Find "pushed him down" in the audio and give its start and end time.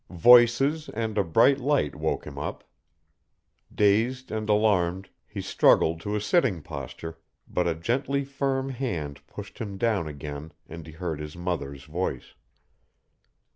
9.27-10.07